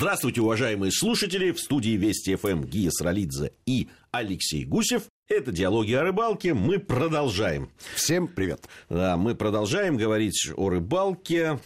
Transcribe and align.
Здравствуйте, 0.00 0.42
уважаемые 0.42 0.92
слушатели. 0.92 1.50
В 1.50 1.58
студии 1.58 1.96
Вести 1.96 2.36
ФМ 2.36 2.62
Гия 2.62 2.88
Сралидзе 2.92 3.50
и 3.66 3.88
Алексей 4.12 4.64
Гусев. 4.64 5.02
Это 5.28 5.50
«Диалоги 5.50 5.92
о 5.92 6.04
рыбалке». 6.04 6.54
Мы 6.54 6.78
продолжаем. 6.78 7.68
Всем 7.96 8.28
привет. 8.28 8.68
Да, 8.88 9.16
мы 9.16 9.34
продолжаем 9.34 9.96
говорить 9.96 10.52
о 10.56 10.68
рыбалке. 10.68 11.58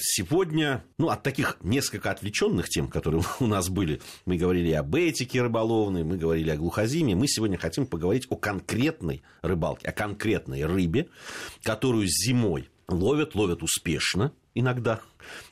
Сегодня, 0.00 0.84
ну, 0.96 1.10
от 1.10 1.22
таких 1.22 1.58
несколько 1.62 2.10
отвлеченных 2.10 2.70
тем, 2.70 2.88
которые 2.88 3.22
у 3.40 3.46
нас 3.46 3.68
были, 3.68 4.00
мы 4.24 4.38
говорили 4.38 4.72
об 4.72 4.94
этике 4.94 5.42
рыболовной, 5.42 6.02
мы 6.02 6.16
говорили 6.16 6.48
о 6.48 6.56
глухозиме. 6.56 7.14
Мы 7.14 7.28
сегодня 7.28 7.58
хотим 7.58 7.86
поговорить 7.86 8.26
о 8.30 8.36
конкретной 8.36 9.22
рыбалке, 9.42 9.88
о 9.88 9.92
конкретной 9.92 10.64
рыбе, 10.64 11.08
которую 11.62 12.06
зимой 12.06 12.70
ловят, 12.88 13.34
ловят 13.34 13.62
успешно 13.62 14.32
иногда. 14.54 15.00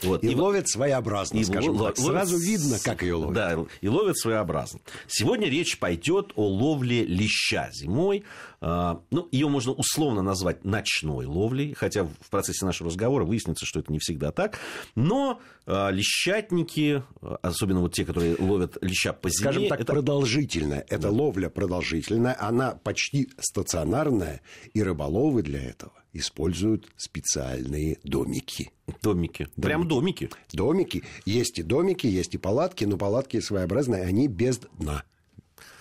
Вот. 0.03 0.23
И, 0.25 0.29
и 0.29 0.35
ловят 0.35 0.69
своеобразно, 0.69 1.39
и 1.39 1.45
скажем 1.45 1.77
лов... 1.77 1.95
так. 1.95 1.99
Сразу 1.99 2.39
видно, 2.39 2.79
как 2.83 3.03
ее 3.03 3.15
ловят. 3.15 3.35
Да, 3.35 3.67
и 3.81 3.89
ловят 3.89 4.19
своеобразно. 4.19 4.81
Сегодня 5.07 5.49
речь 5.49 5.79
пойдет 5.79 6.33
о 6.37 6.49
ловле 6.49 7.05
леща 7.05 7.71
зимой. 7.73 8.25
А, 8.61 9.03
ну, 9.11 9.29
ее 9.31 9.49
можно 9.49 9.73
условно 9.73 10.23
назвать 10.23 10.65
ночной 10.65 11.27
ловлей, 11.27 11.75
хотя 11.75 12.05
в 12.05 12.31
процессе 12.31 12.65
нашего 12.65 12.89
разговора 12.91 13.25
выяснится, 13.25 13.67
что 13.67 13.81
это 13.81 13.93
не 13.93 13.99
всегда 13.99 14.33
так. 14.33 14.59
Но 14.95 15.41
а, 15.67 15.91
лещатники, 15.91 17.03
особенно 17.43 17.81
вот 17.81 17.95
те, 17.95 18.05
которые 18.05 18.37
ловят 18.39 18.79
леща 18.81 19.13
по 19.13 19.29
зиме... 19.29 19.41
Скажем 19.41 19.69
так, 19.69 19.81
это... 19.81 19.93
продолжительная. 19.93 20.85
Эта 20.89 21.03
да. 21.03 21.11
ловля 21.11 21.49
продолжительная, 21.51 22.37
она 22.41 22.73
почти 22.73 23.31
стационарная, 23.39 24.41
и 24.73 24.83
рыболовы 24.83 25.43
для 25.43 25.63
этого 25.63 25.93
используют 26.15 26.89
специальные 26.97 27.99
домики. 28.05 28.71
Домики. 29.03 29.49
домики. 29.57 29.64
Прям 29.65 29.89
домики. 29.89 30.31
Домики. 30.53 31.05
Есть 31.25 31.59
и 31.59 31.63
домики, 31.63 32.07
есть 32.07 32.35
и 32.35 32.39
палатки, 32.39 32.85
но 32.85 32.97
палатки 32.97 33.41
своеобразные, 33.41 34.03
они 34.03 34.29
без 34.29 34.61
дна. 34.79 35.05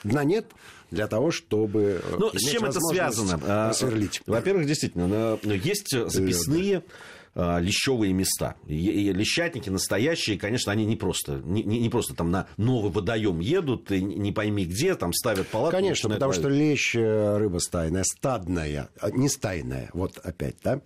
Дна 0.04 0.24
нет 0.24 0.48
для 0.92 1.08
того, 1.08 1.32
чтобы 1.32 2.04
ну, 2.20 2.30
с 2.34 2.42
чем 2.42 2.66
это 2.66 2.80
связано? 2.80 3.40
А, 3.46 3.74
сверлить. 3.74 4.22
Во-первых, 4.26 4.68
действительно, 4.68 5.40
есть 5.44 5.90
записные 5.90 6.78
а, 6.78 6.84
лещевые 7.36 8.14
места. 8.14 8.56
И 8.68 9.12
лещатники 9.12 9.70
настоящие, 9.70 10.38
конечно, 10.38 10.72
они 10.72 10.86
не 10.86 10.96
просто, 10.96 11.42
не, 11.44 11.64
не 11.64 11.90
просто 11.90 12.14
там 12.14 12.32
на 12.32 12.48
новый 12.58 12.92
водоем 12.92 13.40
едут, 13.40 13.92
и 13.92 14.02
не 14.02 14.32
пойми 14.32 14.66
где, 14.66 14.96
там 14.96 15.14
ставят 15.14 15.48
палатку. 15.48 15.78
Конечно, 15.78 16.10
потому 16.10 16.30
ловить. 16.30 16.42
что 16.42 16.50
лещ 16.50 16.96
э, 16.96 17.38
рыба 17.38 17.60
стайная, 17.60 18.04
стадная, 18.04 18.90
а, 19.00 19.12
не 19.12 19.30
стайная, 19.30 19.90
вот 19.94 20.18
опять, 20.18 20.58
да, 20.64 20.82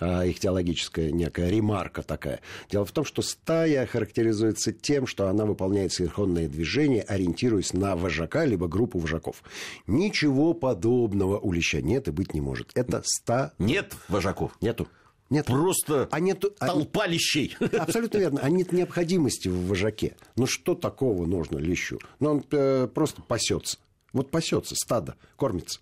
а, 0.00 0.24
их 0.24 0.40
теологическая 0.40 1.10
некая 1.10 1.50
ремарка 1.50 2.02
такая. 2.02 2.40
Дело 2.70 2.84
в 2.84 2.92
том, 2.92 3.04
что 3.04 3.22
стая 3.22 3.86
характеризуется 3.86 4.72
тем, 4.72 5.06
что 5.06 5.28
она 5.28 5.44
выполняет 5.44 5.92
синхронные 5.92 6.48
движения, 6.48 7.02
ориентируясь 7.02 7.72
на 7.72 7.96
вожака, 7.96 8.44
либо 8.44 8.68
группу 8.68 8.98
вожаков. 8.98 9.42
Ничего 9.86 10.54
подобного 10.54 11.38
у 11.38 11.52
леща 11.52 11.80
нет 11.80 12.08
и 12.08 12.10
быть 12.10 12.34
не 12.34 12.40
может. 12.40 12.70
Это 12.74 13.02
ста... 13.04 13.52
Нет 13.58 13.94
вожаков? 14.08 14.52
Нету. 14.60 14.88
Нет. 15.32 15.46
Просто 15.46 16.08
а 16.10 16.20
нет, 16.20 16.44
толпа 16.58 17.04
а, 17.04 17.06
лещей. 17.06 17.56
Абсолютно 17.78 18.18
верно. 18.18 18.40
А 18.42 18.50
нет 18.50 18.70
необходимости 18.70 19.48
в 19.48 19.66
вожаке. 19.66 20.14
Ну, 20.36 20.46
что 20.46 20.74
такого 20.74 21.24
нужно 21.24 21.56
лещу? 21.56 21.98
Ну, 22.20 22.32
он 22.32 22.44
э, 22.50 22.86
просто 22.92 23.22
пасется. 23.22 23.78
Вот 24.12 24.30
пасется, 24.30 24.74
стадо, 24.74 25.14
кормится. 25.36 25.80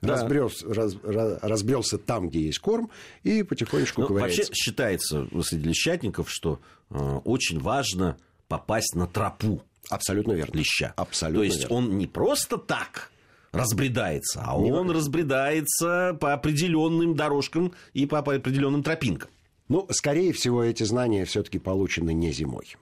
Да. 0.00 0.14
Разбрелся, 0.14 0.72
раз, 0.72 0.96
разбрелся 1.02 1.98
там, 1.98 2.30
где 2.30 2.40
есть 2.40 2.58
корм, 2.58 2.90
и 3.22 3.42
потихонечку 3.42 4.00
ну, 4.00 4.06
ковыряется. 4.06 4.44
Вообще 4.44 4.54
считается 4.54 5.28
среди 5.42 5.68
лещатников, 5.68 6.30
что 6.30 6.58
э, 6.88 7.20
очень 7.24 7.60
важно 7.60 8.16
попасть 8.48 8.94
на 8.94 9.06
тропу. 9.06 9.62
Абсолютно 9.90 10.32
верно. 10.32 10.56
Леща. 10.56 10.94
Абсолютно 10.96 11.40
То 11.40 11.44
есть 11.44 11.60
верно. 11.64 11.76
он 11.76 11.98
не 11.98 12.06
просто 12.06 12.56
так 12.56 13.12
разбредается, 13.52 14.42
а 14.46 14.58
не 14.58 14.70
он 14.70 14.86
важно. 14.86 14.94
разбредается 14.94 16.16
по 16.20 16.32
определенным 16.32 17.14
дорожкам 17.14 17.72
и 17.92 18.06
по 18.06 18.18
определенным 18.18 18.82
тропинкам. 18.82 19.30
Ну, 19.68 19.86
скорее 19.90 20.32
всего, 20.32 20.64
эти 20.64 20.82
знания 20.82 21.24
все-таки 21.24 21.58
получены 21.58 22.12
не 22.12 22.32
зимой. 22.32 22.76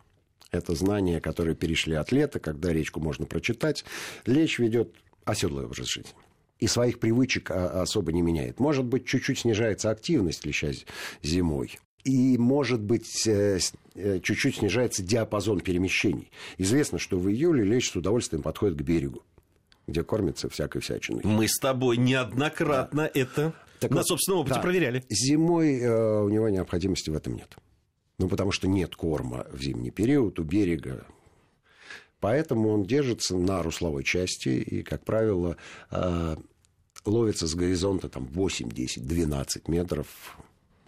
Это 0.50 0.74
знания, 0.74 1.20
которые 1.20 1.54
перешли 1.54 1.94
от 1.94 2.12
лета, 2.12 2.40
когда 2.40 2.72
речку 2.72 3.00
можно 3.00 3.26
прочитать. 3.26 3.84
Лечь 4.24 4.58
ведет 4.58 4.94
оседлый 5.24 5.66
образ 5.66 5.86
жизни 5.86 6.12
и 6.58 6.66
своих 6.66 6.98
привычек 6.98 7.50
а, 7.50 7.82
особо 7.82 8.12
не 8.12 8.22
меняет. 8.22 8.58
Может 8.58 8.84
быть, 8.84 9.06
чуть-чуть 9.06 9.40
снижается 9.40 9.90
активность 9.90 10.44
леща 10.44 10.70
зимой. 11.22 11.78
И, 12.04 12.38
может 12.38 12.80
быть, 12.80 13.26
э, 13.26 13.58
э, 13.94 14.20
чуть-чуть 14.20 14.56
снижается 14.56 15.02
диапазон 15.02 15.60
перемещений. 15.60 16.30
Известно, 16.56 16.98
что 16.98 17.18
в 17.18 17.28
июле 17.28 17.64
лещ 17.64 17.90
с 17.90 17.96
удовольствием 17.96 18.42
подходит 18.42 18.78
к 18.78 18.82
берегу 18.82 19.22
где 19.88 20.04
кормится 20.04 20.48
всякой 20.48 20.80
всячиной. 20.82 21.22
Мы 21.24 21.48
с 21.48 21.58
тобой 21.58 21.96
неоднократно 21.96 23.02
да. 23.02 23.20
это 23.20 23.54
так 23.80 23.90
на 23.90 23.98
вот, 23.98 24.06
собственном 24.06 24.40
опыте 24.40 24.56
да, 24.56 24.60
проверяли. 24.60 25.04
Зимой 25.08 25.80
э, 25.80 26.22
у 26.22 26.28
него 26.28 26.48
необходимости 26.48 27.10
в 27.10 27.14
этом 27.14 27.34
нет. 27.34 27.56
Ну, 28.18 28.28
потому 28.28 28.52
что 28.52 28.68
нет 28.68 28.94
корма 28.94 29.46
в 29.50 29.60
зимний 29.62 29.90
период 29.90 30.38
у 30.38 30.42
берега. 30.42 31.06
Поэтому 32.20 32.70
он 32.70 32.84
держится 32.84 33.36
на 33.36 33.62
русловой 33.62 34.02
части 34.02 34.48
и, 34.48 34.82
как 34.82 35.04
правило, 35.04 35.56
э, 35.90 36.36
ловится 37.04 37.46
с 37.46 37.54
горизонта 37.54 38.08
там, 38.08 38.26
8, 38.26 38.68
10, 38.68 39.06
12 39.06 39.68
метров 39.68 40.06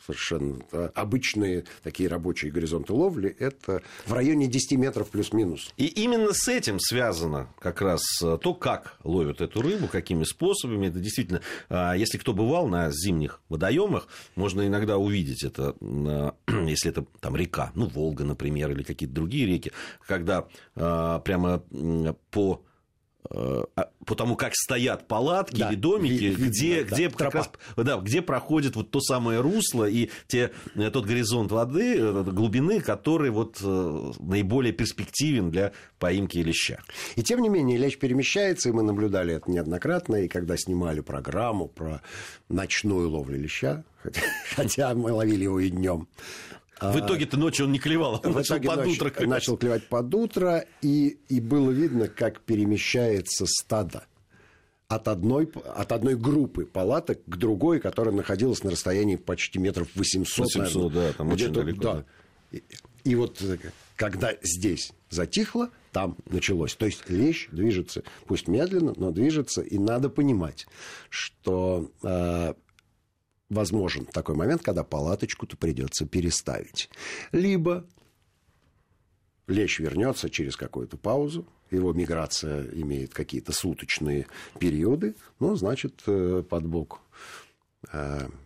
совершенно 0.05 0.59
обычные 0.94 1.65
такие 1.83 2.09
рабочие 2.09 2.50
горизонты 2.50 2.93
ловли, 2.93 3.34
это 3.38 3.83
в 4.06 4.12
районе 4.12 4.47
10 4.47 4.78
метров 4.78 5.09
плюс-минус. 5.09 5.72
И 5.77 5.87
именно 5.87 6.33
с 6.33 6.49
этим 6.49 6.78
связано 6.78 7.49
как 7.59 7.81
раз 7.83 8.03
э, 8.22 8.38
то, 8.41 8.55
как 8.55 8.97
ловят 9.05 9.41
эту 9.41 9.62
рыбу, 9.62 9.88
какими 9.88 10.25
способами. 10.25 10.88
Это 10.88 10.99
действительно, 10.99 11.41
э, 11.69 11.94
если 11.97 12.19
кто 12.19 12.33
бывал 12.33 12.69
на 12.69 12.91
зимних 12.91 13.41
водоемах, 13.49 14.09
можно 14.37 14.66
иногда 14.66 14.99
увидеть 14.99 15.44
это, 15.44 15.75
э, 15.81 16.31
если 16.69 16.91
это 16.91 17.05
там 17.21 17.37
река, 17.37 17.72
ну, 17.75 17.87
Волга, 17.87 18.25
например, 18.25 18.71
или 18.71 18.82
какие-то 18.82 19.15
другие 19.15 19.47
реки, 19.47 19.72
когда 20.06 20.47
прямо 20.75 21.62
по 22.31 22.62
Э, 23.32 23.64
а, 23.76 23.91
по 24.06 24.14
тому, 24.14 24.34
как 24.34 24.54
стоят 24.54 25.06
палатки 25.06 25.60
да, 25.60 25.69
или 25.69 25.76
домики, 25.76 26.25
видно, 26.25 26.44
где, 26.47 26.84
да, 26.84 26.97
где, 26.97 27.10
как 27.10 27.34
раз, 27.34 27.50
да, 27.76 27.98
где 27.98 28.22
проходит 28.22 28.76
вот 28.76 28.91
то 28.91 29.00
самое 29.00 29.41
русло 29.41 29.88
и 29.88 30.08
те, 30.26 30.50
э, 30.75 30.91
тот 30.91 31.04
горизонт 31.04 31.53
воды, 31.53 31.97
э, 31.98 32.25
глубины, 32.25 32.81
который 32.81 33.31
вот 33.31 33.60
наиболее 33.60 34.72
перспективен 34.72 35.50
для 35.50 35.72
поимки 35.98 36.38
леща. 36.38 36.81
И 37.16 37.22
тем 37.22 37.42
не 37.42 37.50
менее, 37.50 37.76
лещ 37.76 37.98
перемещается, 37.98 38.70
и 38.70 38.72
мы 38.72 38.82
наблюдали 38.82 39.34
это 39.34 39.50
неоднократно, 39.50 40.16
и 40.16 40.28
когда 40.28 40.56
снимали 40.56 41.00
программу 41.00 41.69
про 41.69 42.00
ночную 42.48 43.10
ловлю 43.10 43.38
леща, 43.38 43.84
хотя 44.56 44.94
мы 44.94 45.12
ловили 45.12 45.44
его 45.44 45.60
и 45.60 45.69
днем, 45.69 46.08
в 46.80 46.98
итоге-то 46.98 47.36
ночью 47.36 47.66
он 47.66 47.72
не 47.72 47.78
клевал, 47.78 48.20
он 48.24 48.32
начал 48.32 48.60
под 48.60 48.86
утро 48.86 49.10
клевать. 49.10 49.28
Начал 49.28 49.56
клевать 49.56 49.88
под 49.88 50.14
утро, 50.14 50.64
и, 50.82 51.18
и 51.28 51.41
было 51.41 51.70
видно, 51.70 52.08
как 52.08 52.41
перемещается 52.41 53.46
стадо 53.46 54.04
от 54.88 55.06
одной, 55.06 55.50
от 55.76 55.92
одной 55.92 56.16
группы 56.16 56.64
палаток 56.64 57.20
к 57.24 57.36
другой, 57.36 57.80
которая 57.80 58.14
находилась 58.14 58.64
на 58.64 58.70
расстоянии 58.70 59.16
почти 59.16 59.58
метров 59.58 59.88
800. 59.94 60.46
800, 60.46 60.74
наверное, 60.74 61.08
да, 61.08 61.12
там 61.12 61.28
очень 61.28 61.52
далеко. 61.52 61.82
Да. 61.82 62.04
И, 62.50 62.64
и 63.04 63.14
вот 63.14 63.40
э, 63.40 63.58
когда 63.94 64.32
здесь 64.42 64.92
затихло, 65.08 65.70
там 65.92 66.16
началось. 66.26 66.74
То 66.74 66.86
есть 66.86 67.08
лещ 67.08 67.48
движется, 67.52 68.02
пусть 68.26 68.48
медленно, 68.48 68.94
но 68.96 69.12
движется, 69.12 69.60
и 69.60 69.78
надо 69.78 70.08
понимать, 70.08 70.66
что 71.08 71.90
э, 72.02 72.54
возможен 73.50 74.06
такой 74.06 74.37
момент, 74.37 74.62
когда 74.62 74.84
палаточку-то 74.84 75.56
придется 75.56 76.06
переставить. 76.06 76.88
Либо 77.33 77.84
лещ 79.47 79.81
вернется 79.81 80.31
через 80.31 80.56
какую-то 80.56 80.97
паузу, 80.97 81.47
его 81.70 81.93
миграция 81.93 82.67
имеет 82.73 83.12
какие-то 83.12 83.52
суточные 83.52 84.26
периоды, 84.58 85.14
ну, 85.38 85.55
значит, 85.56 86.02
э, 86.06 86.43
под 86.49 86.67
бок 86.67 87.00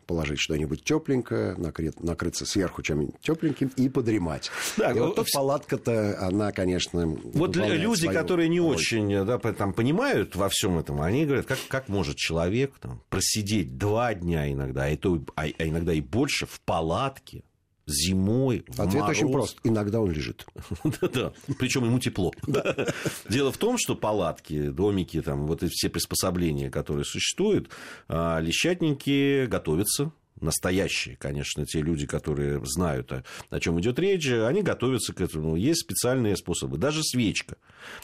положить 0.07 0.39
что-нибудь 0.39 0.85
тепленькое, 0.85 1.57
накрыть, 1.57 2.01
накрыться 2.01 2.47
сверху 2.47 2.83
чем-нибудь 2.83 3.19
тепленьким 3.21 3.69
и 3.77 3.89
подремать. 3.89 4.51
Да, 4.77 4.93
и 4.93 4.99
вот 4.99 5.19
палатка-то, 5.33 6.19
она, 6.21 6.53
конечно... 6.53 7.07
Вот 7.07 7.57
люди, 7.57 8.09
которые 8.09 8.49
не 8.49 8.61
роль. 8.61 8.77
очень 8.77 9.25
да, 9.25 9.39
там, 9.39 9.73
понимают 9.73 10.37
во 10.37 10.49
всем 10.49 10.79
этом, 10.79 11.01
они 11.01 11.25
говорят, 11.25 11.47
как, 11.47 11.59
как 11.69 11.89
может 11.89 12.17
человек 12.17 12.75
там, 12.81 13.03
просидеть 13.09 13.77
два 13.77 14.15
дня 14.15 14.51
иногда, 14.53 14.87
а, 14.87 14.97
то, 14.97 15.25
а, 15.37 15.43
а 15.43 15.67
иногда 15.67 15.93
и 15.93 16.01
больше 16.01 16.47
в 16.47 16.61
палатке, 16.61 17.45
зимой. 17.87 18.65
Ответ 18.77 19.03
мороз. 19.03 19.11
очень 19.11 19.33
прост. 19.33 19.59
Иногда 19.65 20.01
он 20.01 20.11
лежит. 20.11 20.47
Да-да. 21.01 21.33
Причем 21.59 21.85
ему 21.85 21.99
тепло. 21.99 22.33
Дело 23.29 23.53
в 23.53 23.59
том, 23.59 23.77
что 23.79 23.95
палатки, 23.95 24.69
домики, 24.69 25.21
там, 25.21 25.47
вот 25.47 25.63
эти 25.63 25.73
все 25.73 25.89
приспособления, 25.89 26.71
которые 26.71 27.05
существуют, 27.05 27.71
а, 28.09 28.41
лещатники 28.41 29.47
готовятся 29.47 30.13
настоящие, 30.41 31.17
конечно, 31.17 31.65
те 31.65 31.81
люди, 31.81 32.07
которые 32.07 32.65
знают, 32.65 33.13
о, 33.13 33.25
о 33.51 33.61
чем 33.61 33.81
идет 33.81 33.99
речь, 33.99 34.29
они 34.29 34.63
готовятся 34.63 35.13
к 35.13 35.21
этому. 35.21 35.57
Есть 35.57 35.81
специальные 35.81 36.37
способы. 36.37 36.77
Даже 36.79 37.03
свечка, 37.03 37.57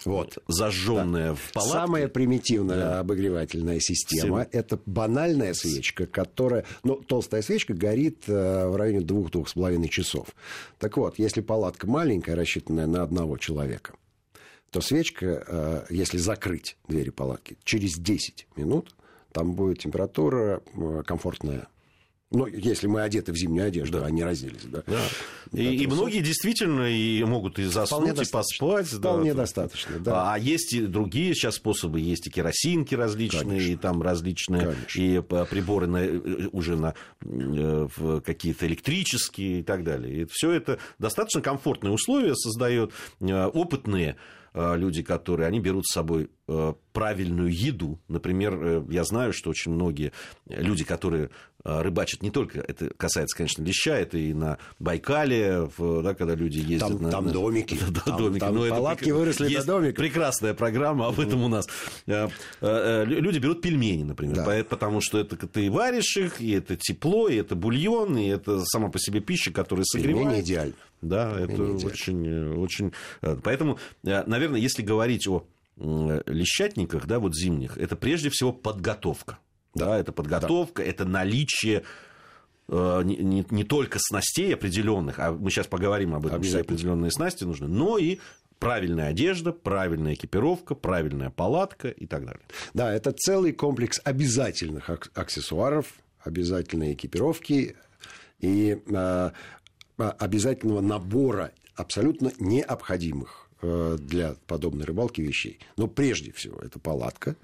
вот. 0.05 0.38
зажженная 0.49 1.31
да. 1.31 1.35
в 1.35 1.53
палатке. 1.53 1.73
Самая 1.73 2.09
примитивная 2.09 2.79
да. 2.79 3.00
обогревательная 3.00 3.81
система– 3.81 4.47
это 4.53 4.81
банальная 4.87 5.55
свечка, 5.55 6.06
которая... 6.06 6.65
Ну, 6.85 6.97
толстая 6.97 7.43
свечка 7.43 7.75
горит 7.75 8.25
э, 8.27 8.69
в 8.69 8.77
районе 8.77 9.00
двух-двух 9.00 9.49
с 9.49 9.55
половиной 9.55 9.88
часов. 9.88 10.29
Так 10.79 10.97
вот, 10.97 11.19
если 11.19 11.41
палатка 11.41 11.87
маленькая, 11.87 12.35
рассчитанная 12.37 12.87
на 12.87 13.03
одного 13.03 13.37
человека, 13.38 13.94
то 14.71 14.81
свечка, 14.81 15.44
э, 15.47 15.85
если 15.91 16.19
закрыть 16.19 16.77
двери 16.87 17.11
палатки, 17.11 17.56
через 17.65 17.99
10 17.99 18.47
минут 18.56 18.94
там 19.32 19.55
будет 19.55 19.81
температура 19.81 20.62
э, 20.75 21.03
комфортная 21.06 21.69
ну, 22.32 22.47
если 22.47 22.87
мы 22.87 23.03
одеты 23.03 23.32
в 23.32 23.37
зимнюю 23.37 23.67
одежду, 23.67 24.05
а 24.05 24.11
не 24.11 24.23
разделись. 24.23 24.62
Да. 24.65 24.85
Да. 24.87 25.00
И, 25.53 25.82
и 25.82 25.87
многие 25.88 26.21
действительно 26.21 26.88
и 26.88 27.25
могут 27.25 27.59
и 27.59 27.65
заснуть, 27.65 28.23
и 28.23 28.31
поспать. 28.31 28.87
Вполне 28.87 29.35
да. 29.35 29.43
достаточно, 29.43 29.99
да. 29.99 30.32
А 30.32 30.38
есть 30.38 30.73
и 30.73 30.87
другие 30.87 31.35
сейчас 31.35 31.56
способы. 31.56 31.99
Есть 31.99 32.29
и 32.29 32.31
керосинки 32.31 32.94
различные, 32.94 33.43
Конечно. 33.43 33.73
и 33.73 33.77
там 33.77 34.00
различные 34.00 34.61
Конечно. 34.61 35.00
и 35.00 35.21
приборы 35.47 35.88
на, 35.88 36.05
э, 36.05 36.49
уже 36.53 36.77
на 36.77 36.94
э, 37.25 38.21
какие-то 38.25 38.65
электрические 38.69 39.61
и 39.61 39.62
так 39.65 39.82
далее. 39.82 40.23
И 40.23 40.27
все 40.31 40.53
это 40.53 40.79
достаточно 41.00 41.41
комфортные 41.41 41.93
условия 41.93 42.37
создает 42.37 42.93
э, 43.21 43.44
опытные 43.47 44.17
люди, 44.53 45.03
которые 45.05 45.47
они 45.47 45.61
берут 45.61 45.87
с 45.87 45.93
собой 45.93 46.29
правильную 46.93 47.55
еду. 47.55 47.99
Например, 48.08 48.85
я 48.91 49.05
знаю, 49.05 49.32
что 49.32 49.50
очень 49.50 49.73
многие 49.73 50.12
люди, 50.47 50.85
которые 50.85 51.31
а, 51.62 51.82
рыбачат 51.82 52.23
не 52.23 52.31
только, 52.31 52.61
это 52.61 52.91
касается, 52.97 53.37
конечно, 53.37 53.62
леща, 53.62 53.97
это 53.97 54.17
и 54.17 54.32
на 54.32 54.58
Байкале, 54.79 55.69
да, 55.79 56.14
когда 56.14 56.35
люди 56.35 56.58
ездят 56.58 56.88
там, 56.88 57.02
на... 57.02 57.11
Там 57.11 57.32
домики. 57.32 57.79
Да, 57.91 58.00
там, 58.00 58.19
домики. 58.19 58.41
Там 58.41 58.55
Но 58.55 58.69
палатки 58.69 59.05
это, 59.05 59.14
выросли 59.14 59.55
до 59.55 59.64
домиков. 59.64 59.97
прекрасная 59.97 60.55
программа 60.55 61.08
об 61.08 61.20
этом 61.20 61.43
у 61.43 61.49
нас. 61.49 61.67
Люди 62.06 63.38
берут 63.38 63.61
пельмени, 63.61 64.05
например, 64.05 64.37
да. 64.37 64.64
потому 64.64 65.00
что 65.00 65.19
это 65.19 65.37
ты 65.37 65.70
варишь 65.70 66.17
их, 66.17 66.41
и 66.41 66.53
это 66.53 66.76
тепло, 66.76 67.29
и 67.29 67.37
это 67.37 67.55
бульон, 67.55 68.17
и 68.17 68.29
это 68.29 68.64
сама 68.64 68.88
по 68.88 68.99
себе 68.99 69.20
пища, 69.20 69.53
которая 69.53 69.85
согревает. 69.85 70.26
Пельмени 70.26 70.43
идеально. 70.43 70.75
Да, 71.03 71.38
это 71.38 71.53
идеально. 71.53 71.87
очень, 71.87 72.55
очень... 72.56 72.93
Поэтому, 73.43 73.79
наверное, 74.03 74.61
если 74.61 74.82
говорить 74.82 75.26
о 75.29 75.44
лещатниках, 75.81 77.06
да, 77.06 77.19
вот 77.19 77.35
зимних, 77.35 77.79
это 77.79 77.97
прежде 77.97 78.31
всего 78.31 78.53
подготовка. 78.53 79.38
Да, 79.75 79.99
это 79.99 80.12
подготовка, 80.12 80.82
да. 80.82 80.88
это 80.88 81.05
наличие 81.05 81.85
э, 82.69 83.03
не, 83.05 83.17
не, 83.17 83.47
не 83.50 83.65
только 83.65 83.99
снастей 84.00 84.53
определенных, 84.53 85.19
а 85.19 85.32
мы 85.32 85.50
сейчас 85.50 85.69
поговорим 85.69 86.15
об 86.15 86.27
этом, 86.27 86.43
все 86.43 86.61
определенные 86.61 87.12
снасти 87.12 87.44
нужны, 87.44 87.69
но 87.69 87.97
и 87.97 88.19
правильная 88.59 89.09
одежда, 89.09 89.53
правильная 89.53 90.15
экипировка, 90.15 90.75
правильная 90.75 91.31
палатка 91.31 91.88
и 91.88 92.06
так 92.06 92.27
далее. 92.27 92.43
Да, 92.75 92.93
это 92.93 93.12
целый 93.12 93.53
комплекс 93.53 94.00
обязательных 94.05 94.91
аксессуаров, 95.15 95.87
обязательной 96.23 96.93
экипировки 96.94 97.77
и 98.41 98.79
э, 98.87 99.31
обязательного 99.97 100.81
набора 100.81 101.53
абсолютно 101.75 102.32
необходимых 102.38 103.49
э, 103.50 103.50
для 103.62 104.36
подобной 104.46 104.84
рыбалки 104.84 105.20
вещей. 105.20 105.58
Но 105.76 105.86
прежде 105.86 106.32
всего 106.32 106.58
это 106.60 106.78
палатка, 106.78 107.36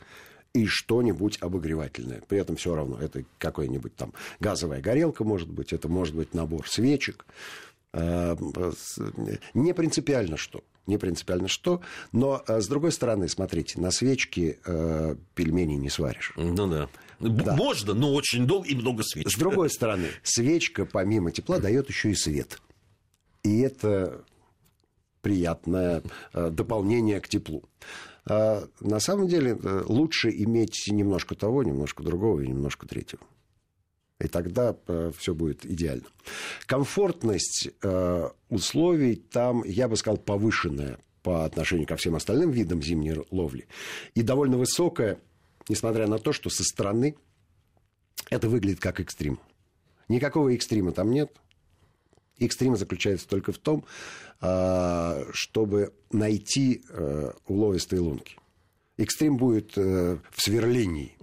и 0.57 0.67
что-нибудь 0.67 1.39
обогревательное. 1.41 2.23
При 2.27 2.39
этом 2.39 2.57
все 2.57 2.75
равно 2.75 2.99
это 2.99 3.25
какая-нибудь 3.39 3.95
там 3.95 4.15
газовая 4.41 4.81
горелка, 4.81 5.23
может 5.23 5.51
быть, 5.51 5.73
это 5.73 5.89
может 5.89 6.15
быть 6.15 6.35
набор 6.35 6.69
свечек. 6.69 7.27
Э, 7.93 8.37
не 9.55 9.75
принципиально 9.75 10.37
что. 10.37 10.65
Не 10.87 10.99
принципиально 10.99 11.49
что. 11.49 11.83
Но, 12.13 12.43
э, 12.47 12.61
с 12.61 12.69
другой 12.69 12.93
стороны, 12.93 13.29
смотрите, 13.29 13.81
на 13.81 13.91
свечке 13.91 14.59
э, 14.65 15.17
пельмени 15.35 15.75
не 15.75 15.91
сваришь. 15.91 16.33
Ну 16.37 16.67
да. 16.67 16.89
да. 17.21 17.55
Можно, 17.55 17.95
но 17.95 18.15
очень 18.15 18.47
долго 18.47 18.69
и 18.69 18.75
много 18.75 19.03
свечек. 19.03 19.33
С 19.33 19.39
другой 19.39 19.69
стороны, 19.71 20.09
свечка 20.23 20.87
помимо 20.87 21.33
тепла 21.33 21.59
дает 21.59 21.89
еще 21.89 22.11
и 22.11 22.15
свет. 22.15 22.61
И 23.43 23.61
это 23.61 24.25
приятное 25.27 26.03
дополнение 26.33 27.21
к 27.21 27.29
теплу. 27.29 27.65
А 28.29 28.69
на 28.81 28.99
самом 28.99 29.29
деле 29.29 29.57
э, 29.57 29.83
лучше 29.87 30.31
иметь 30.31 30.89
немножко 30.89 31.37
того, 31.37 31.63
немножко 31.63 32.03
другого 32.03 32.41
и 32.41 32.49
немножко 32.49 32.87
третьего. 32.87 33.23
И 34.19 34.27
тогда 34.27 34.77
э, 34.89 35.13
все 35.17 35.33
будет 35.33 35.65
идеально. 35.65 36.07
Комфортность 36.67 37.69
э, 37.83 38.29
условий 38.49 39.15
там, 39.15 39.63
я 39.65 39.89
бы 39.89 39.97
сказал, 39.97 40.17
повышенная 40.17 40.99
по 41.23 41.45
отношению 41.45 41.87
ко 41.87 41.97
всем 41.97 42.17
остальным 42.17 42.51
видам 42.51 42.83
зимней 42.83 43.15
ловли. 43.31 43.69
И 44.15 44.23
довольно 44.23 44.59
высокая, 44.59 45.21
несмотря 45.69 46.09
на 46.09 46.19
то, 46.19 46.33
что 46.33 46.51
со 46.51 46.65
стороны 46.65 47.17
это 48.29 48.49
выглядит 48.49 48.81
как 48.81 48.99
экстрим. 48.99 49.39
Никакого 50.09 50.53
экстрима 50.53 50.91
там 50.91 51.11
нет. 51.11 51.31
Экстрим 52.39 52.77
заключается 52.77 53.29
только 53.29 53.53
в 53.53 53.59
том, 53.59 53.85
а, 54.41 55.25
чтобы 55.33 55.93
найти 56.13 56.85
э, 56.91 57.33
уловистые 57.47 58.01
лунки. 58.01 58.37
Экстрим 58.99 59.37
будет 59.37 59.77
э, 59.77 60.19
в 60.31 60.43
сверлении. 60.43 61.17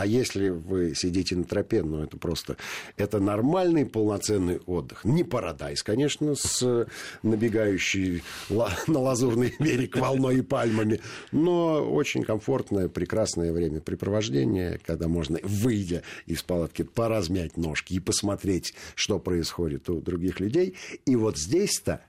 А 0.00 0.06
если 0.06 0.48
вы 0.48 0.94
сидите 0.94 1.36
на 1.36 1.44
тропе, 1.44 1.82
ну, 1.82 2.02
это 2.02 2.16
просто... 2.16 2.56
Это 2.96 3.20
нормальный 3.20 3.84
полноценный 3.84 4.58
отдых. 4.64 5.04
Не 5.04 5.24
парадайз, 5.24 5.82
конечно, 5.82 6.34
с 6.34 6.86
набегающей 7.22 8.22
на 8.48 8.98
лазурный 8.98 9.54
берег 9.60 9.98
волной 9.98 10.38
и 10.38 10.40
пальмами, 10.40 11.02
но 11.32 11.82
очень 11.82 12.22
комфортное, 12.22 12.88
прекрасное 12.88 13.52
времяпрепровождение, 13.52 14.80
когда 14.86 15.06
можно, 15.06 15.38
выйдя 15.42 16.02
из 16.24 16.42
палатки, 16.42 16.80
поразмять 16.80 17.58
ножки 17.58 17.92
и 17.92 18.00
посмотреть, 18.00 18.72
что 18.94 19.18
происходит 19.18 19.90
у 19.90 20.00
других 20.00 20.40
людей. 20.40 20.76
И 21.04 21.14
вот 21.14 21.36
здесь-то 21.36 22.00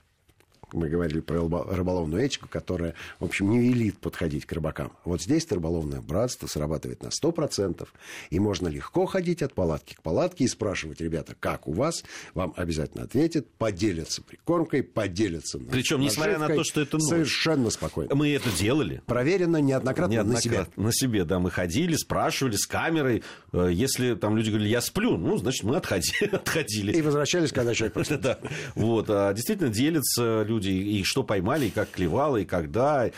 мы 0.74 0.90
говорили 0.90 1.20
про 1.20 1.42
рыболовную 1.42 2.24
этику, 2.24 2.48
которая, 2.48 2.96
в 3.20 3.26
общем, 3.26 3.50
не 3.50 3.60
велит 3.60 3.98
подходить 3.98 4.46
к 4.46 4.52
рыбакам. 4.52 4.92
Вот 5.06 5.22
здесь 5.22 5.50
рыболовное 5.52 6.02
братство 6.02 6.48
срабатывает 6.48 7.04
на 7.04 7.08
100%, 7.08 7.88
и 8.30 8.40
можно 8.40 8.68
легко 8.68 9.06
ходить 9.06 9.42
от 9.42 9.54
палатки 9.54 9.96
к 9.96 10.02
палатке 10.02 10.46
и 10.46 10.48
спрашивать, 10.48 11.02
ребята, 11.02 11.36
как 11.40 11.68
у 11.68 11.74
вас? 11.74 12.04
Вам 12.34 12.54
обязательно 12.56 13.04
ответят, 13.04 13.48
поделятся 13.50 14.22
прикормкой, 14.22 14.84
поделятся 14.84 15.60
Причем, 15.60 16.02
несмотря 16.02 16.38
на 16.38 16.48
то, 16.48 16.64
что 16.64 16.82
это 16.82 16.98
ну, 16.98 17.04
совершенно 17.04 17.70
спокойно. 17.70 18.14
Мы 18.16 18.30
это 18.34 18.50
делали. 18.58 19.02
Проверено 19.06 19.58
неоднократно, 19.58 20.14
неоднократно 20.14 20.34
на 20.34 20.42
себе. 20.42 20.84
На 20.84 20.92
себе, 20.94 21.26
да. 21.26 21.40
Мы 21.40 21.52
ходили, 21.52 21.96
спрашивали 21.96 22.56
с 22.56 22.66
камерой. 22.66 23.24
Э, 23.52 23.70
если 23.72 24.16
там 24.16 24.38
люди 24.38 24.50
говорили, 24.50 24.70
я 24.70 24.82
сплю, 24.82 25.18
ну, 25.18 25.38
значит, 25.38 25.64
мы 25.64 25.78
отходили. 25.78 26.30
отходили. 26.32 26.92
И 26.94 27.02
возвращались, 27.02 27.52
когда 27.52 27.74
человек. 27.74 27.98
Да. 28.22 28.38
Вот. 28.76 29.10
А 29.10 29.34
действительно 29.34 29.70
делятся 29.70 30.44
люди, 30.44 30.61
и 30.70 31.04
что 31.04 31.24
поймали, 31.24 31.68
и 31.68 31.70
как 31.70 31.90
клевало, 31.92 32.38
и 32.38 32.46
когда. 32.46 33.10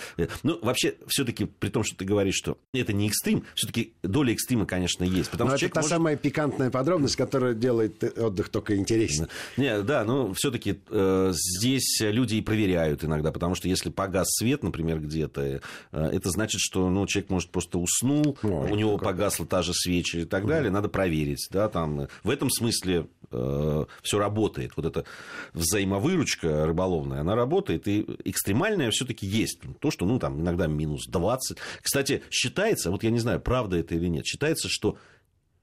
Ну, 0.44 0.60
вообще, 0.62 0.96
все-таки, 1.08 1.46
при 1.46 1.70
том, 1.70 1.84
что 1.84 1.98
ты 1.98 2.06
говоришь, 2.06 2.36
что 2.36 2.58
это 2.74 2.94
не 2.94 3.08
экстрим, 3.08 3.44
все-таки 3.56 3.94
доля 4.04 4.34
экстрима, 4.34 4.66
конечно, 4.66 5.04
есть. 5.04 5.30
Потому 5.30 5.52
Но 5.52 5.58
что 5.58 5.66
это 5.66 5.76
та 5.76 5.82
может... 5.82 5.90
самая 5.90 6.16
пикантная 6.16 6.70
подробность, 6.70 7.16
которая 7.16 7.54
делает 7.54 8.04
отдых 8.18 8.50
только 8.50 8.76
интереснее. 8.76 9.28
Не, 9.58 9.82
да, 9.82 10.04
но 10.04 10.34
все-таки 10.34 10.80
э, 10.90 11.32
здесь 11.34 12.00
люди 12.02 12.36
и 12.36 12.42
проверяют 12.42 13.04
иногда, 13.04 13.32
потому 13.32 13.56
что 13.56 13.68
если 13.68 13.90
погас 13.90 14.28
свет, 14.30 14.64
например, 14.64 15.00
где-то, 15.00 15.42
э, 15.42 15.60
это 15.92 16.30
значит, 16.30 16.62
что 16.62 16.90
ну, 16.90 17.06
человек, 17.08 17.30
может, 17.30 17.50
просто 17.50 17.78
уснул, 17.78 18.38
может, 18.42 18.72
у 18.72 18.76
него 18.76 18.98
погасла 18.98 19.46
та 19.46 19.62
же 19.62 19.74
свеча 19.74 20.20
и 20.20 20.26
так 20.26 20.46
далее, 20.48 20.72
надо 20.72 20.90
проверить. 20.90 21.48
Да, 21.52 21.70
там, 21.70 22.08
в 22.24 22.30
этом 22.30 22.50
смысле 22.50 23.08
э, 23.32 23.86
все 24.02 24.20
работает. 24.20 24.74
Вот 24.76 24.86
эта 24.86 25.06
взаимовыручка 25.54 26.66
рыболовная, 26.66 27.22
она 27.22 27.33
работает, 27.36 27.88
и 27.88 28.06
экстремальное 28.26 28.92
все-таки 28.92 29.26
есть. 29.26 29.60
То, 29.80 29.92
что, 29.92 30.06
ну, 30.06 30.20
там, 30.20 30.42
иногда 30.42 30.68
минус 30.68 31.08
20. 31.08 31.58
Кстати, 31.82 32.24
считается, 32.30 32.92
вот 32.92 33.04
я 33.04 33.10
не 33.10 33.20
знаю, 33.20 33.40
правда 33.40 33.78
это 33.78 33.96
или 33.96 34.08
нет, 34.08 34.26
считается, 34.26 34.68
что 34.70 34.98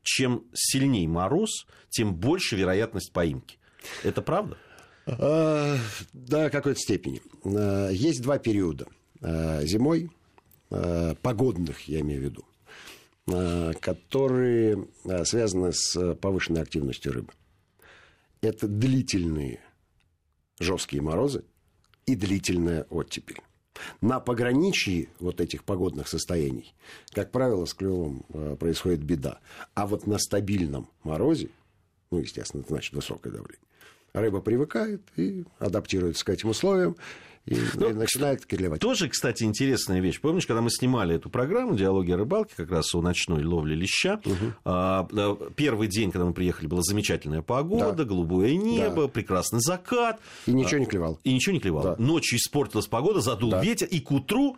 чем 0.03 0.45
сильнее 0.55 1.09
мороз, 1.09 1.67
тем 1.91 2.15
больше 2.15 2.57
вероятность 2.57 3.12
поимки. 3.12 3.59
Это 4.03 4.23
правда? 4.23 4.57
А, 5.07 5.77
до 6.12 6.50
какой-то 6.50 6.81
степени. 6.81 7.23
А, 7.45 7.89
есть 7.91 8.23
два 8.23 8.39
периода. 8.39 8.87
А, 9.21 9.62
зимой, 9.65 10.11
погодных, 11.23 11.89
я 11.89 12.00
имею 12.00 12.21
в 12.21 12.25
виду, 12.25 12.45
которые 13.81 14.87
связаны 15.25 15.73
с 15.73 16.15
повышенной 16.15 16.62
активностью 16.62 17.12
рыбы 17.12 17.33
это 18.41 18.67
длительные 18.69 19.61
жесткие 20.59 21.03
морозы 21.03 21.45
и 22.07 22.14
длительная 22.14 22.87
оттепель. 22.90 23.40
На 24.00 24.21
пограничии 24.21 25.09
вот 25.21 25.40
этих 25.40 25.64
погодных 25.64 26.09
состояний, 26.09 26.75
как 27.12 27.30
правило, 27.30 27.64
с 27.64 27.75
клювом 27.75 28.25
э, 28.28 28.57
происходит 28.59 29.02
беда. 29.02 29.40
А 29.75 29.87
вот 29.87 30.07
на 30.07 30.19
стабильном 30.19 30.88
морозе, 31.02 31.50
ну, 32.11 32.19
естественно, 32.19 32.61
это 32.61 32.71
значит 32.71 32.95
высокое 32.95 33.33
давление, 33.33 33.64
рыба 34.12 34.40
привыкает 34.40 35.02
и 35.16 35.45
адаптируется 35.59 36.25
к 36.25 36.28
этим 36.28 36.50
условиям, 36.50 36.97
и, 37.47 37.56
ну, 37.75 37.90
и 37.90 37.92
начинает 37.92 38.47
клевать. 38.47 38.80
Тоже, 38.80 39.09
кстати, 39.09 39.44
интересная 39.44 40.00
вещь. 40.00 40.20
Помнишь, 40.20 40.47
когда 40.47 40.61
мы 40.61 40.70
снимали 40.70 41.16
эту 41.16 41.30
программу 41.30 41.75
«Диалоги 41.75 42.12
о 42.12 42.16
рыбалке», 42.16 42.54
как 42.56 42.70
раз 42.70 42.94
о 42.94 43.00
ночной 43.00 43.44
ловле 43.44 43.75
леща, 43.75 44.20
угу. 44.25 45.52
первый 45.56 45.88
день, 45.88 46.11
когда 46.11 46.26
мы 46.26 46.35
приехали, 46.35 46.66
была 46.66 46.82
замечательная 46.82 47.42
погода, 47.42 47.92
да. 47.92 48.04
голубое 48.04 48.54
небо, 48.56 49.02
да. 49.02 49.09
прекрасный 49.09 49.61
закат. 49.61 50.20
И 50.47 50.52
ничего 50.52 50.80
не 50.80 50.87
клевал. 50.87 51.18
И 51.25 51.32
ничего 51.32 51.54
не 51.54 51.61
клевал. 51.61 51.82
Да. 51.82 51.97
Ночью 51.99 52.38
испортилась 52.38 52.87
погода, 52.87 53.20
задул 53.20 53.50
да. 53.50 53.62
ветер, 53.62 53.88
и 53.88 54.00
к 54.00 54.11
утру 54.11 54.56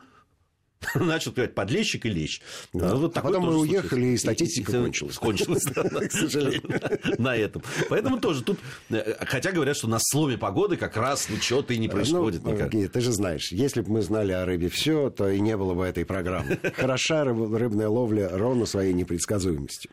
начал 0.94 1.32
пивать 1.32 1.54
подлещик 1.54 2.06
и 2.06 2.10
лещ. 2.10 2.40
Да. 2.72 2.90
Ну, 2.90 2.96
вот 2.96 3.16
а 3.16 3.20
потом 3.20 3.44
мы 3.44 3.58
уехали, 3.58 3.88
случилось. 3.88 4.14
и 4.14 4.16
статистика 4.18 4.72
и, 4.72 4.80
кончилась. 4.80 5.16
Кончилась, 5.16 5.62
к 6.08 6.12
сожалению, 6.12 6.80
на 7.18 7.36
этом. 7.36 7.62
Поэтому 7.88 8.20
тоже 8.20 8.42
тут, 8.42 8.58
э, 8.90 9.14
хотя 9.26 9.52
говорят, 9.52 9.76
что 9.76 9.88
на 9.88 9.98
сломе 10.00 10.38
погоды 10.38 10.76
как 10.76 10.96
раз 10.96 11.28
ничего-то 11.28 11.74
и 11.74 11.78
не 11.78 11.88
ну, 11.88 11.92
происходит 11.92 12.42
ну. 12.44 12.88
Ты 12.88 13.00
же 13.00 13.12
знаешь, 13.12 13.52
если 13.52 13.80
бы 13.82 13.92
мы 13.92 14.02
знали 14.02 14.32
о 14.32 14.44
рыбе 14.44 14.68
все, 14.68 15.10
то 15.10 15.28
и 15.28 15.40
не 15.40 15.56
было 15.56 15.74
бы 15.74 15.84
этой 15.84 16.04
программы. 16.04 16.58
Хороша 16.76 17.24
рыбная 17.24 17.88
ловля 17.88 18.28
ровно 18.30 18.66
своей 18.66 18.92
непредсказуемостью. 18.92 19.90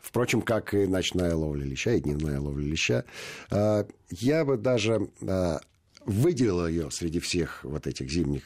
Впрочем, 0.00 0.42
как 0.42 0.74
и 0.74 0.86
ночная 0.86 1.34
ловля 1.34 1.64
леща, 1.64 1.92
и 1.92 2.00
дневная 2.00 2.38
ловля 2.38 2.66
леща. 2.66 3.04
А, 3.50 3.86
я 4.10 4.44
бы 4.44 4.58
даже 4.58 5.08
а, 5.26 5.60
выделила 6.04 6.66
ее 6.66 6.90
среди 6.90 7.20
всех 7.20 7.60
вот 7.64 7.86
этих 7.86 8.10
зимних 8.10 8.44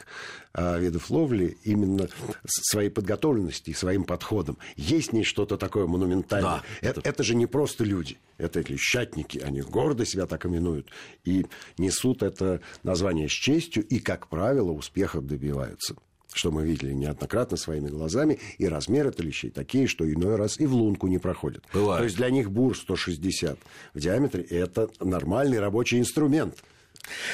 э, 0.54 0.80
видов 0.80 1.10
ловли 1.10 1.56
именно 1.64 2.08
своей 2.44 2.90
подготовленностью 2.90 3.72
и 3.72 3.76
своим 3.76 4.04
подходом. 4.04 4.58
Есть 4.76 5.10
в 5.10 5.12
ней 5.12 5.24
что-то 5.24 5.56
такое 5.56 5.86
монументальное. 5.86 6.50
Да, 6.50 6.62
это... 6.80 7.00
Это, 7.00 7.08
это 7.08 7.22
же 7.22 7.34
не 7.34 7.46
просто 7.46 7.84
люди, 7.84 8.18
это 8.38 8.60
лещатники, 8.60 9.38
они 9.38 9.60
гордо 9.60 10.04
себя 10.04 10.26
так 10.26 10.46
именуют 10.46 10.88
и 11.24 11.46
несут 11.78 12.22
это 12.22 12.60
название 12.82 13.28
с 13.28 13.32
честью 13.32 13.84
и, 13.84 13.98
как 13.98 14.28
правило, 14.28 14.70
успехов 14.70 15.26
добиваются 15.26 15.96
что 16.32 16.50
мы 16.50 16.66
видели 16.66 16.92
неоднократно 16.92 17.56
своими 17.56 17.88
глазами, 17.88 18.38
и 18.58 18.68
размеры 18.68 19.10
лещей 19.16 19.50
такие, 19.50 19.86
что 19.86 20.04
иной 20.12 20.36
раз 20.36 20.60
и 20.60 20.66
в 20.66 20.74
лунку 20.74 21.06
не 21.06 21.16
проходят. 21.16 21.64
Бывает. 21.72 22.00
То 22.00 22.04
есть 22.04 22.16
для 22.16 22.28
них 22.28 22.50
бур 22.50 22.76
160 22.76 23.58
в 23.94 23.98
диаметре– 23.98 24.42
это 24.50 24.90
нормальный 25.00 25.58
рабочий 25.58 25.98
инструмент– 25.98 26.62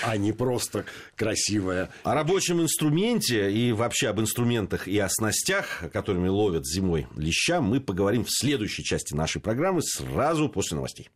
а 0.02 0.16
не 0.16 0.32
просто 0.32 0.84
красивая. 1.16 1.90
О 2.02 2.14
рабочем 2.14 2.60
инструменте 2.62 3.52
и 3.52 3.72
вообще 3.72 4.08
об 4.08 4.20
инструментах 4.20 4.88
и 4.88 4.98
о 4.98 5.08
снастях, 5.08 5.84
которыми 5.92 6.28
ловят 6.28 6.66
зимой 6.66 7.06
леща, 7.16 7.60
мы 7.60 7.80
поговорим 7.80 8.24
в 8.24 8.30
следующей 8.30 8.84
части 8.84 9.14
нашей 9.14 9.40
программы 9.40 9.82
сразу 9.82 10.48
после 10.48 10.76
новостей. 10.76 11.08